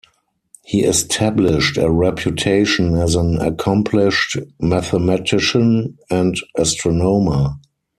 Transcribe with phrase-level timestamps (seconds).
[0.65, 7.57] He established a reputation as an accomplished mathematician and astronomer.